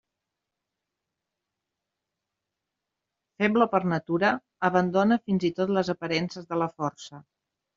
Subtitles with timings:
[3.43, 4.35] Feble per natura,
[4.71, 7.23] abandona fins i tot les aparences de la força.